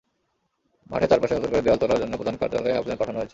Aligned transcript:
মাঠের 0.89 1.09
চারপাশে 1.09 1.33
নতুন 1.35 1.49
করে 1.51 1.65
দেয়াল 1.65 1.79
তোলার 1.81 1.99
জন্য 1.99 2.13
প্রধান 2.17 2.35
কার্যালয়ে 2.41 2.77
আবেদন 2.77 2.97
পাঠানো 2.97 3.17
হয়েছে। 3.17 3.29